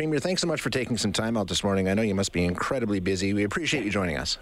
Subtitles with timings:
[0.00, 1.86] Premier, thanks so much for taking some time out this morning.
[1.86, 3.34] I know you must be incredibly busy.
[3.34, 4.38] We appreciate you joining us.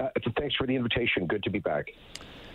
[0.00, 1.26] Uh, thanks for the invitation.
[1.26, 1.92] Good to be back.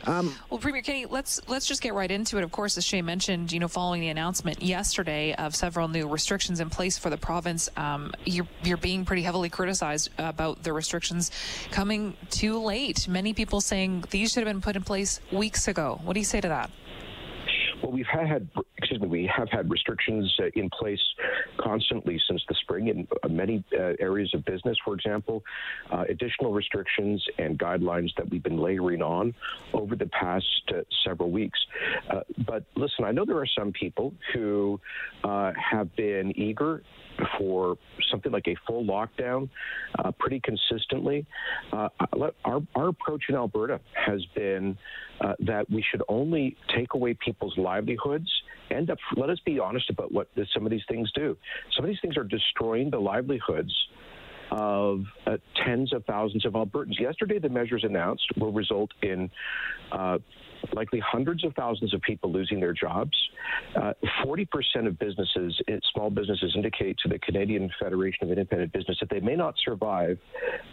[0.05, 2.43] Um, well, Premier Kenney, let's let's just get right into it.
[2.43, 6.59] Of course, as Shay mentioned, you know, following the announcement yesterday of several new restrictions
[6.59, 11.30] in place for the province, um, you're you're being pretty heavily criticized about the restrictions
[11.70, 13.08] coming too late.
[13.08, 16.02] Many people saying these should have been put in place weeks ago.
[16.04, 16.71] What do you say to that?
[17.82, 21.02] Well, we've had, excuse me, we have had restrictions uh, in place
[21.57, 25.44] constantly since the spring in uh, many uh, areas of business, for example,
[25.90, 29.34] uh, additional restrictions and guidelines that we've been layering on
[29.73, 31.59] over the past uh, several weeks.
[32.09, 34.79] Uh, but listen, I know there are some people who
[35.23, 36.81] have been eager
[37.38, 37.77] for
[38.09, 39.49] something like a full lockdown
[39.99, 41.26] uh, pretty consistently.
[41.71, 41.89] Uh,
[42.45, 44.77] our, our approach in Alberta has been
[45.20, 48.29] uh, that we should only take away people's livelihoods.
[48.70, 51.38] End up, let us be honest about what this, some of these things do.
[51.76, 53.73] Some of these things are destroying the livelihoods
[54.51, 56.99] of uh, tens of thousands of Albertans.
[56.99, 59.29] Yesterday, the measures announced will result in
[59.91, 60.18] uh,
[60.73, 63.17] likely hundreds of thousands of people losing their jobs.
[63.76, 68.97] Uh, 40% of businesses, eh, small businesses, indicate to the Canadian Federation of Independent Business
[69.00, 70.18] that they may not survive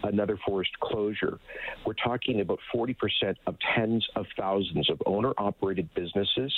[0.05, 1.39] another forced closure.
[1.87, 2.95] We're talking about 40%
[3.47, 6.53] of tens of thousands of owner operated businesses.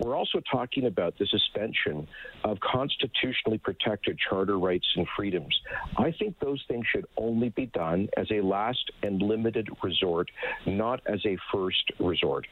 [0.00, 2.06] We're also talking about the suspension
[2.44, 5.58] of constitutionally protected charter rights and freedoms.
[5.96, 10.30] I think those things should only be done as a last and limited resort,
[10.66, 12.46] not as a first resort.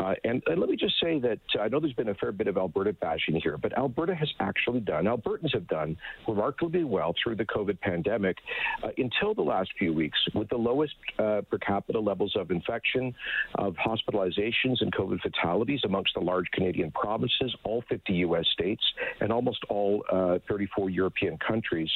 [0.00, 2.32] Uh, and, and, let me just say that uh, I know there's been a fair
[2.32, 7.14] bit of Alberta bashing here, but Alberta has actually done, Albertans have done remarkably well
[7.22, 8.36] through the COVID pandemic
[8.82, 13.14] uh, until the last few weeks with the lowest uh, per capita levels of infection,
[13.56, 18.46] of hospitalizations, and COVID fatalities amongst the large Canadian provinces, all 50 U.S.
[18.52, 18.82] states,
[19.20, 21.90] and almost all uh, 34 European countries.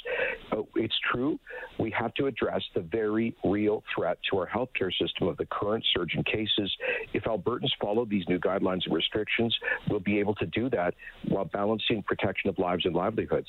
[0.53, 1.39] Uh, it's true,
[1.79, 5.85] we have to address the very real threat to our healthcare system of the current
[5.95, 6.75] surge in cases.
[7.13, 9.57] If Albertans follow these new guidelines and restrictions,
[9.89, 10.95] we'll be able to do that
[11.29, 13.49] while balancing protection of lives and livelihoods.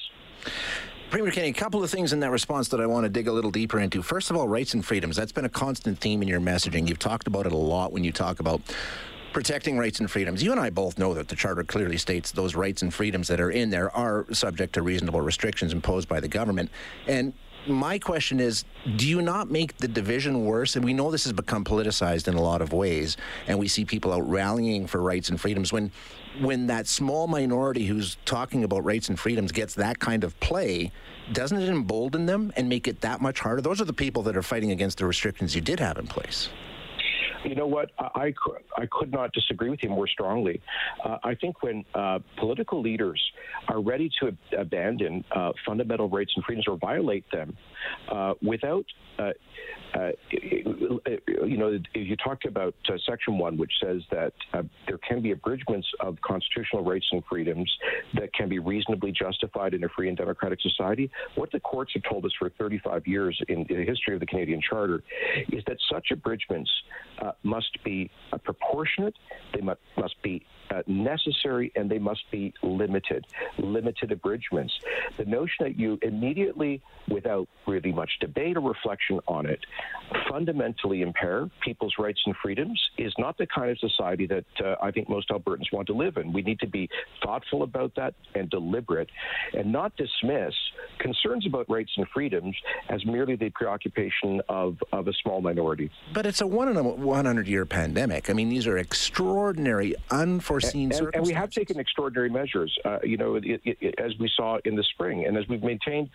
[1.10, 3.32] Premier Kenney, a couple of things in that response that I want to dig a
[3.32, 4.02] little deeper into.
[4.02, 5.16] First of all, rights and freedoms.
[5.16, 6.88] That's been a constant theme in your messaging.
[6.88, 8.62] You've talked about it a lot when you talk about
[9.32, 10.44] protecting rights and freedoms.
[10.44, 13.40] You and I both know that the Charter clearly states those rights and freedoms that
[13.40, 16.72] are in there are subject to reasonable restrictions imposed by the government.
[17.08, 17.34] And
[17.68, 20.76] my question is do you not make the division worse?
[20.76, 23.18] And we know this has become politicized in a lot of ways,
[23.48, 25.92] and we see people out rallying for rights and freedoms when
[26.40, 30.92] when that small minority who's talking about rights and freedoms gets that kind of play,
[31.34, 33.62] doesn't it embolden them and make it that much harder?
[33.62, 36.50] Those are the people that are fighting against the restrictions you did have in place.
[37.48, 37.92] You know what?
[37.98, 38.34] I,
[38.78, 40.62] I could not disagree with you more strongly.
[41.04, 43.22] Uh, I think when uh, political leaders
[43.70, 47.56] are ready to ab- abandon uh, fundamental rights and freedoms or violate them
[48.12, 48.86] uh, without
[49.98, 50.12] uh,
[51.46, 55.32] you know, you talked about uh, Section 1, which says that uh, there can be
[55.32, 57.72] abridgments of constitutional rights and freedoms
[58.14, 61.10] that can be reasonably justified in a free and democratic society.
[61.36, 64.26] What the courts have told us for 35 years in, in the history of the
[64.26, 65.04] Canadian Charter
[65.50, 66.70] is that such abridgments
[67.20, 69.16] uh, must be uh, proportionate,
[69.54, 73.26] they must, must be uh, necessary, and they must be limited.
[73.58, 74.74] Limited abridgments.
[75.18, 79.60] The notion that you immediately, without really much debate or reflection on it,
[80.30, 84.92] fundamentally impair people's rights and freedoms is not the kind of society that uh, I
[84.92, 86.32] think most Albertans want to live in.
[86.32, 86.90] We need to be
[87.24, 89.10] thoughtful about that and deliberate
[89.54, 90.54] and not dismiss
[91.00, 92.56] concerns about rights and freedoms
[92.90, 95.90] as merely the preoccupation of, of a small minority.
[96.14, 98.30] But it's a one in a 100 year pandemic.
[98.30, 103.00] I mean, these are extraordinary, unforeseen and, and, and we have taken extraordinary measures, uh,
[103.04, 106.10] you know, it, it, as we saw in the spring and as we've maintained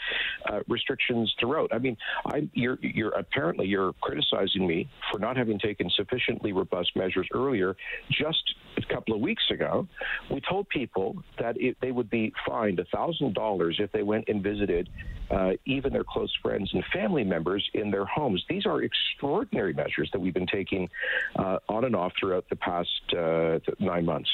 [0.51, 1.73] uh, restrictions throughout.
[1.73, 6.95] I mean, I, you're, you're apparently you're criticizing me for not having taken sufficiently robust
[6.97, 7.77] measures earlier.
[8.11, 9.87] Just a couple of weeks ago,
[10.31, 14.89] we told people that it, they would be fined $1,000 if they went and visited
[15.31, 18.45] uh, even their close friends and family members in their homes.
[18.49, 20.89] These are extraordinary measures that we've been taking
[21.37, 24.31] uh, on and off throughout the past uh, nine months.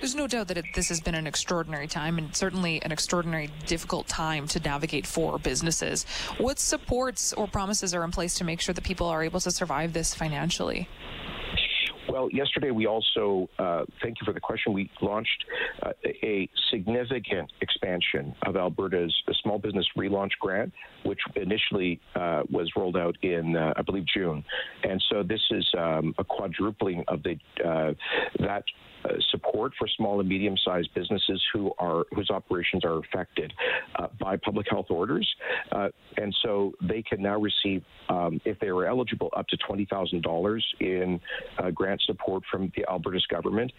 [0.00, 3.50] There's no doubt that it, this has been an extraordinary time and certainly an extraordinary
[3.66, 6.04] difficult time to navigate for businesses.
[6.38, 9.50] What supports or promises are in place to make sure that people are able to
[9.50, 10.88] survive this financially?
[12.12, 15.46] Well, yesterday we also, uh, thank you for the question, we launched
[15.82, 20.74] uh, a significant expansion of Alberta's Small Business Relaunch Grant,
[21.06, 24.44] which initially uh, was rolled out in, uh, I believe, June.
[24.84, 27.94] And so this is um, a quadrupling of the uh,
[28.40, 28.64] that
[29.30, 33.52] support for small and medium-sized businesses who are whose operations are affected
[34.02, 35.28] uh, by public health orders,
[35.72, 39.84] uh, and so they can now receive, um, if they were eligible, up to twenty
[39.84, 41.20] thousand dollars in
[41.58, 43.72] uh, grant support from the Alberta's government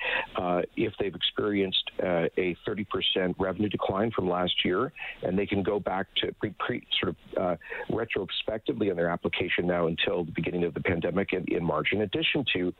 [0.75, 4.91] if they've experienced a thirty percent revenue decline from last year,
[5.23, 7.57] and they can go back to pre, pre sort of
[7.89, 11.89] retrospectively in their application now until the beginning of the pandemic in, in March.
[11.91, 12.73] In addition to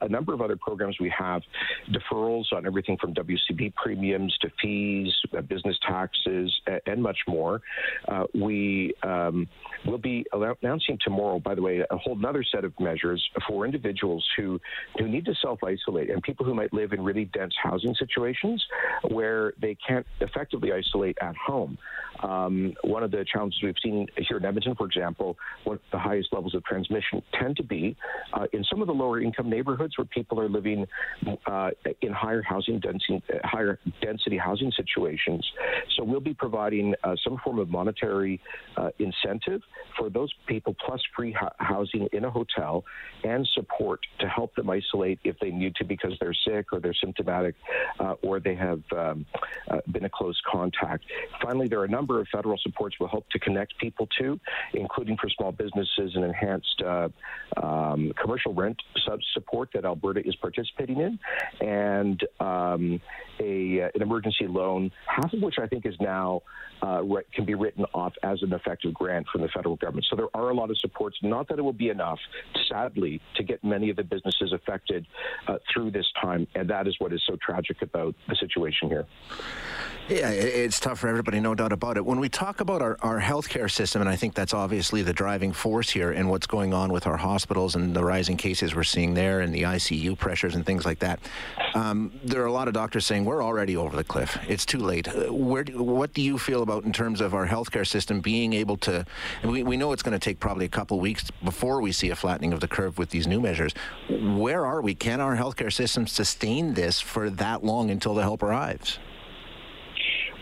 [0.00, 1.42] a number of other programs we have
[1.90, 6.47] deferrals on everything from WCB premiums to fees, uh, business taxes,
[6.86, 7.60] and much more.
[8.06, 9.48] Uh, we um,
[9.86, 14.26] will be announcing tomorrow, by the way, a whole other set of measures for individuals
[14.36, 14.60] who,
[14.98, 18.64] who need to self isolate and people who might live in really dense housing situations
[19.08, 21.78] where they can't effectively isolate at home.
[22.20, 26.28] Um, one of the challenges we've seen here in Edmonton, for example, what the highest
[26.32, 27.96] levels of transmission tend to be
[28.32, 30.86] uh, in some of the lower income neighborhoods where people are living
[31.46, 31.70] uh,
[32.02, 35.48] in higher housing density, higher density housing situations.
[35.96, 38.40] So we'll be providing uh, some form of monetary
[38.76, 39.62] uh, incentive
[39.96, 42.84] for those people, plus free housing in a hotel
[43.24, 46.94] and support to help them isolate if they need to because they're sick or they're
[46.94, 47.54] symptomatic
[48.00, 49.26] uh, or they have um,
[49.70, 51.04] uh, been a close contact.
[51.42, 54.40] Finally, there are a number number of federal supports we'll hope to connect people to,
[54.72, 57.08] including for small businesses and enhanced uh,
[57.62, 61.18] um, commercial rent sub support that Alberta is participating in,
[61.60, 63.00] and um,
[63.40, 66.42] a, uh, an emergency loan, half of which I think is now
[66.82, 67.02] uh,
[67.34, 70.06] can be written off as an effective grant from the federal government.
[70.08, 71.16] So there are a lot of supports.
[71.22, 72.18] Not that it will be enough,
[72.68, 75.06] sadly, to get many of the businesses affected
[75.46, 79.06] uh, through this time, and that is what is so tragic about the situation here.
[80.08, 81.97] Yeah, it's tough for everybody, no doubt about it.
[82.00, 85.52] When we talk about our, our healthcare system, and I think that's obviously the driving
[85.52, 89.14] force here and what's going on with our hospitals and the rising cases we're seeing
[89.14, 91.20] there and the ICU pressures and things like that,
[91.74, 94.38] um, there are a lot of doctors saying we're already over the cliff.
[94.48, 95.08] It's too late.
[95.08, 98.52] Uh, where, do, what do you feel about in terms of our healthcare system being
[98.52, 99.04] able to,
[99.42, 102.16] we, we know it's going to take probably a couple weeks before we see a
[102.16, 103.74] flattening of the curve with these new measures.
[104.08, 104.94] Where are we?
[104.94, 108.98] Can our healthcare system sustain this for that long until the help arrives?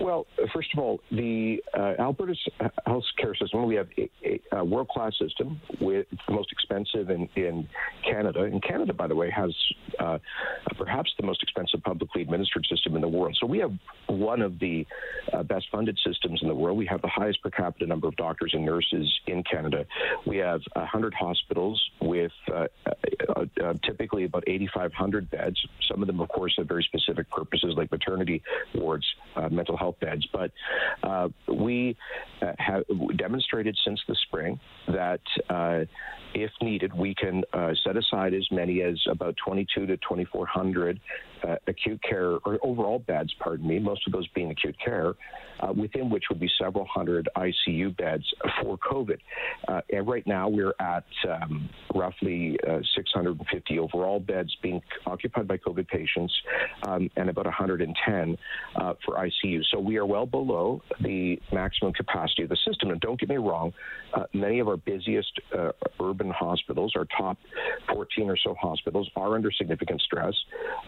[0.00, 2.40] Well, first of all, the uh, Alberta's
[2.86, 5.60] health care system, we have a, a, world class system.
[5.80, 7.68] With, the most expensive in, in
[8.04, 8.42] Canada.
[8.42, 9.54] And Canada, by the way, has
[9.98, 10.18] uh,
[10.76, 13.36] perhaps the most expensive publicly administered system in the world.
[13.40, 13.72] So we have
[14.06, 14.86] one of the
[15.32, 16.76] uh, best funded systems in the world.
[16.76, 19.86] We have the highest per capita number of doctors and nurses in Canada.
[20.26, 22.66] We have 100 hospitals with uh,
[23.36, 25.64] uh, uh, typically about 8,500 beds.
[25.88, 28.42] Some of them, of course, have very specific purposes like maternity
[28.74, 29.06] wards,
[29.50, 30.26] mental health health beds.
[30.32, 30.50] But
[31.02, 31.96] uh, we
[32.42, 32.84] uh, have
[33.16, 35.84] demonstrated since the spring that uh,
[36.34, 41.00] if needed, we can uh, set aside as many as about 22 to 2,400
[41.46, 45.14] uh, acute care or overall beds, pardon me, most of those being acute care,
[45.60, 48.24] uh, within which would be several hundred ICU beds
[48.60, 49.18] for COVID.
[49.68, 55.56] Uh, and right now we're at um, roughly uh, 650 overall beds being occupied by
[55.56, 56.32] COVID patients
[56.86, 58.36] um, and about 110
[58.76, 59.62] uh, for ICU.
[59.70, 62.90] So we are well below the maximum capacity of the system.
[62.90, 63.72] And don't get me wrong,
[64.14, 65.40] uh, many of our busiest
[66.00, 67.38] urban hospitals, our top
[67.92, 70.34] 14 or so hospitals, are under significant stress.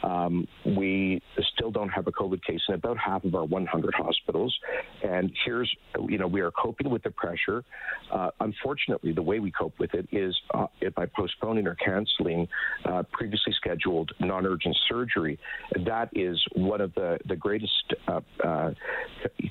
[0.02, 1.22] Um, we
[1.54, 4.56] still don't have a COVID case in about half of our 100 hospitals.
[5.02, 5.72] And here's,
[6.08, 7.64] you know, we are coping with the pressure.
[8.10, 12.48] Uh, unfortunately, the way we cope with it is uh, by postponing or canceling
[12.84, 15.38] uh, previously scheduled non urgent surgery.
[15.86, 18.70] That is one of the, the greatest uh, uh,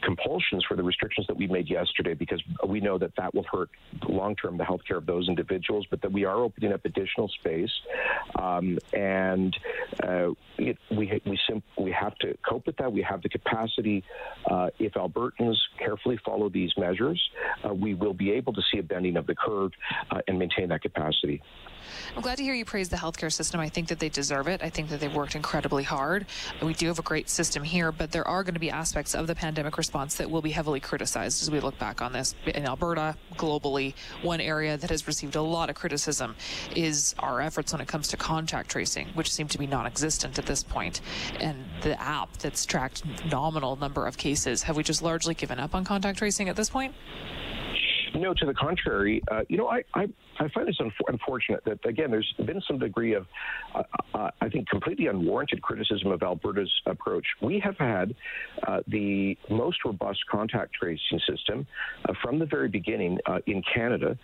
[0.04, 3.70] compulsions for the restrictions that we made yesterday because we know that that will hurt
[4.08, 7.28] long term the health care of those individuals, but that we are opening up additional
[7.28, 7.72] space.
[8.38, 9.56] Um, and
[10.04, 11.40] uh, we, we,
[11.78, 12.92] we have to cope with that.
[12.92, 14.04] We have the capacity.
[14.80, 17.22] if Albertans carefully follow these measures,
[17.64, 19.72] uh, we will be able to see a bending of the curve
[20.12, 21.42] uh, and maintain that capacity.
[22.16, 23.60] I'm glad to hear you praise the healthcare system.
[23.60, 24.62] I think that they deserve it.
[24.62, 26.26] I think that they've worked incredibly hard.
[26.62, 29.28] We do have a great system here, but there are going to be aspects of
[29.28, 32.36] the pandemic response that will be heavily criticized as we look back on this.
[32.46, 36.36] In Alberta, globally, one area that has received a lot of criticism
[36.76, 40.38] is our efforts when it comes to contact tracing, which seem to be non existent
[40.40, 41.02] at this.
[41.40, 44.64] And the app that's tracked nominal number of cases.
[44.64, 46.96] Have we just largely given up on contact tracing at this point?
[48.18, 49.22] No, to the contrary.
[49.30, 50.08] Uh, you know, I, I,
[50.40, 53.28] I find this unfortunate that, again, there's been some degree of,
[53.76, 53.84] uh,
[54.16, 57.26] uh, I think, completely unwarranted criticism of Alberta's approach.
[57.42, 58.16] We have had
[58.68, 61.68] uh, the most robust contact tracing system
[62.10, 64.18] uh, from the very beginning uh, in Canada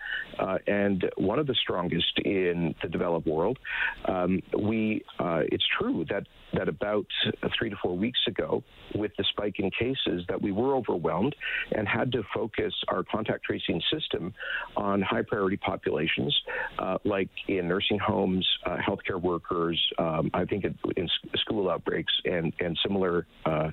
[0.67, 3.59] and one of the strongest in the developed world.
[4.05, 7.05] Um, we, it's true that that about
[7.57, 8.63] three to four weeks ago,
[8.95, 11.36] with the spike in cases, that we were overwhelmed
[11.72, 14.33] and had to focus our contact tracing system
[14.77, 16.36] on high priority populations,
[16.79, 22.53] uh, like in nursing homes, uh, healthcare workers, um, I think in school outbreaks, and,
[22.60, 23.69] and similar uh,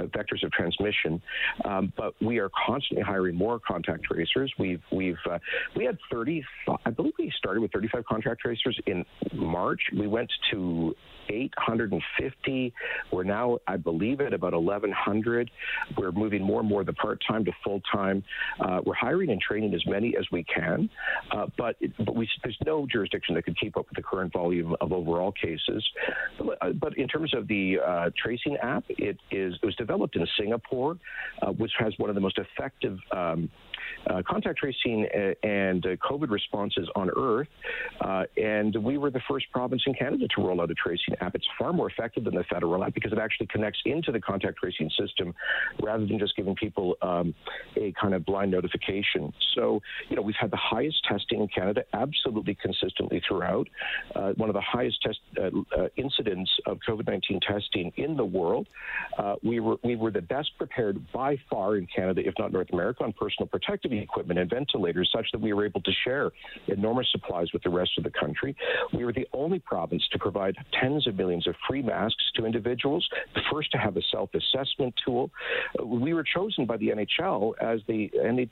[0.00, 1.20] vectors of transmission.
[1.64, 4.52] Um, but we are constantly hiring more contact tracers.
[4.58, 5.38] We've we've uh,
[5.74, 6.44] we had 30,
[6.84, 9.04] I believe we started with 35 contact tracers in
[9.34, 9.80] March.
[9.96, 10.94] We went to
[11.28, 12.15] 850.
[13.12, 15.50] We're now, I believe, at about 1,100.
[15.96, 18.22] We're moving more and more the part time to full time.
[18.60, 20.88] Uh, we're hiring and training as many as we can,
[21.32, 24.74] uh, but but we, there's no jurisdiction that could keep up with the current volume
[24.80, 25.86] of overall cases.
[26.38, 30.16] But, uh, but in terms of the uh, tracing app, it is it was developed
[30.16, 30.98] in Singapore,
[31.42, 33.50] uh, which has one of the most effective um,
[34.08, 35.06] uh, contact tracing
[35.42, 37.48] and uh, COVID responses on Earth.
[38.00, 41.34] Uh, and we were the first province in Canada to roll out a tracing app.
[41.34, 44.58] It's far more effective than the federal app because it actually connects into the contact
[44.58, 45.34] tracing system
[45.82, 47.34] rather than just giving people um,
[47.76, 49.32] a kind of blind notification.
[49.54, 53.68] So, you know, we've had the highest testing in Canada absolutely consistently throughout,
[54.36, 55.18] one of the highest test
[55.96, 58.68] incidents of COVID 19 testing in the world.
[59.42, 63.04] we, were, we were the best prepared by far in Canada, if not North America,
[63.04, 66.30] on personal protective equipment and ventilators such that we were able to share
[66.68, 68.56] enormous supplies with the rest of the country.
[68.92, 73.06] We were the only province to provide tens of millions of free masks to individuals,
[73.34, 75.30] the first to have a self assessment tool.
[75.84, 78.10] We were chosen by the NHL as the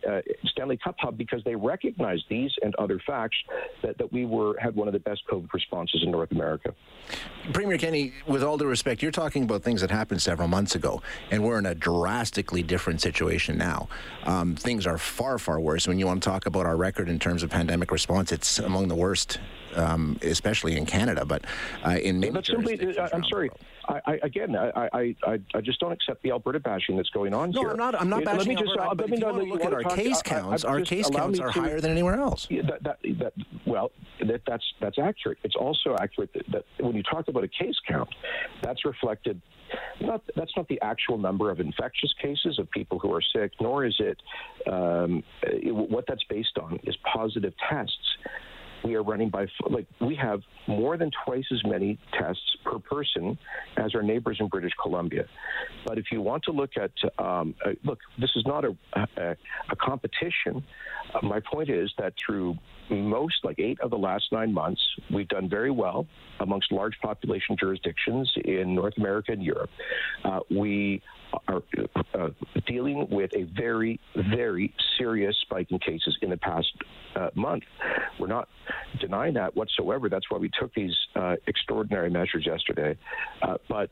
[0.09, 3.37] uh, Stanley Cup hub because they recognized these and other facts
[3.83, 6.75] that, that we were had one of the best COVID responses in North America.
[7.53, 11.03] Premier Kenney, with all due respect, you're talking about things that happened several months ago,
[11.31, 13.89] and we're in a drastically different situation now.
[14.25, 15.87] Um, things are far, far worse.
[15.87, 18.89] When you want to talk about our record in terms of pandemic response, it's among
[18.89, 19.39] the worst,
[19.77, 21.45] um, especially in Canada, but
[21.87, 23.51] uh, in many but simply, uh, I'm sorry.
[23.89, 27.51] I, I, again, I, I, I just don't accept the Alberta bashing that's going on
[27.51, 27.69] no, here.
[27.69, 28.01] No, I'm not.
[28.01, 29.13] I'm not bashing let me just, Alberta.
[29.13, 31.61] Uh, you want to look at our talk, case counts, our case counts are to,
[31.61, 32.49] higher than anywhere else.
[32.51, 33.33] That, that, that,
[33.67, 35.39] well, that, that's that's accurate.
[35.45, 38.09] It's also accurate that, that when you talk about a case count,
[38.63, 39.41] that's reflected
[40.01, 43.85] not, that's not the actual number of infectious cases of people who are sick, nor
[43.85, 44.19] is it,
[44.71, 48.14] um, it what that's based on is positive tests
[48.85, 53.39] we are running by like we have more than twice as many tests per person
[53.77, 55.25] as our neighbors in British Columbia.
[55.87, 59.37] But if you want to look at um, uh, look, this is not a a,
[59.71, 60.65] a competition.
[61.15, 62.57] Uh, my point is that through
[62.91, 64.81] most, like eight of the last nine months,
[65.13, 66.07] we've done very well
[66.41, 69.71] amongst large population jurisdictions in North America and Europe.
[70.25, 71.03] Uh, we
[71.49, 71.63] are
[72.15, 72.29] uh,
[72.67, 76.73] dealing with a very, very serious spike in cases in the past
[77.17, 77.65] uh, month.
[78.19, 78.49] We're not
[79.01, 80.09] denying that whatsoever.
[80.09, 82.97] That's why we took these uh, extraordinary measures yesterday.
[83.43, 83.89] Uh, but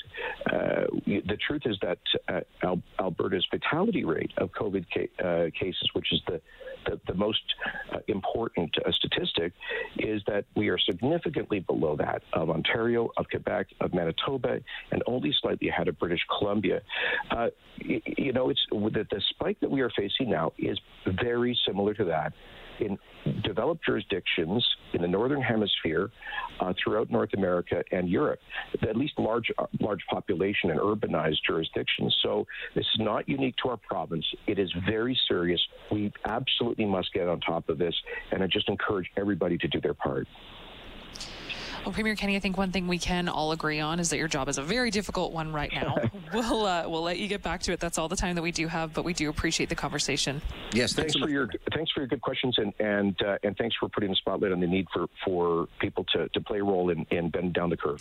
[0.51, 6.13] uh, the truth is that uh, Al- Alberta's fatality rate of COVID ca- cases, which
[6.13, 6.41] is the
[6.87, 7.43] the, the most
[8.09, 9.53] important statistic,
[9.99, 14.61] is that we are significantly below that of Ontario, of Quebec, of Manitoba,
[14.91, 16.83] and only slightly ahead of British Columbia.
[17.31, 17.49] Uh,
[17.79, 22.05] you know, it's the, the spike that we are facing now is very similar to
[22.05, 22.33] that
[22.81, 22.99] in
[23.45, 26.11] developed jurisdictions in the northern hemisphere,
[26.61, 28.41] uh, throughout North America and Europe,
[28.83, 29.51] at least large
[29.81, 32.15] large population and urbanized jurisdictions.
[32.23, 34.27] So this is not unique to our province.
[34.47, 35.61] It is very serious.
[35.91, 37.95] We absolutely must get on top of this,
[38.31, 40.27] and I just encourage everybody to do their part.
[41.85, 44.29] Well, Premier Kenney, I think one thing we can all agree on is that your
[44.29, 45.97] job is a very difficult one right now.
[46.33, 47.81] we'll uh, we'll let you get back to it.
[47.81, 50.41] That's all the time that we do have, but we do appreciate the conversation.
[50.73, 53.77] Yes, thanks, thanks for your thanks for your good questions and and uh, and thanks
[53.79, 56.91] for putting the spotlight on the need for for people to to play a role
[56.91, 58.01] in in bending down the curve.